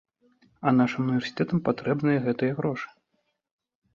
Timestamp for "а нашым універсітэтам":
0.69-1.61